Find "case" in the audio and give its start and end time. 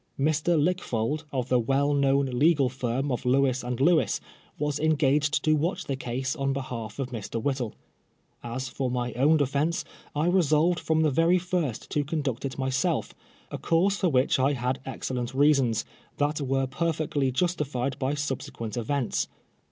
5.95-6.35